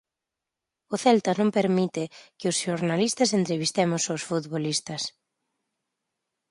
O 0.93 0.95
Celta 1.03 1.31
non 1.39 1.55
permite 1.57 2.03
que 2.37 2.49
os 2.51 2.59
xornalistas 2.63 3.29
entrevistemos 3.41 4.03
os 4.15 4.21
futbolistas. 4.29 5.03